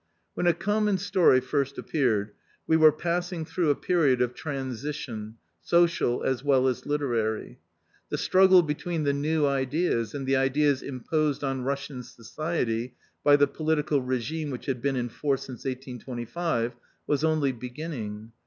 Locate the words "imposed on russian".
10.81-12.01